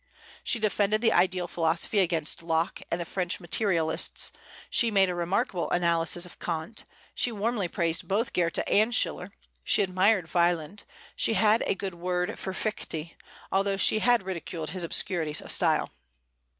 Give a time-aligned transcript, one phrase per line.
[0.43, 4.31] She defended the ideal philosophy against Locke and the French materialists;
[4.67, 9.31] she made a remarkable analysis of Kant; she warmly praised both Goethe and Schiller;
[9.63, 10.85] she admired Wieland;
[11.15, 13.13] she had a good word for Fichte,
[13.51, 15.91] although she had ridiculed his obscurities of style.